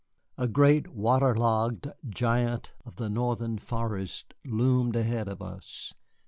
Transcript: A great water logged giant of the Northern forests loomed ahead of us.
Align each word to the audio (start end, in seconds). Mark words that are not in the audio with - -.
A 0.35 0.47
great 0.47 0.87
water 0.87 1.35
logged 1.35 1.91
giant 2.09 2.73
of 2.87 2.95
the 2.95 3.07
Northern 3.07 3.59
forests 3.59 4.25
loomed 4.43 4.95
ahead 4.95 5.27
of 5.27 5.43
us. 5.43 5.93